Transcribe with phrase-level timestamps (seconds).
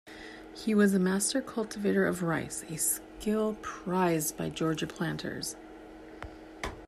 [0.55, 5.55] He was a master cultivator of rice, a skill prized by Georgia planters.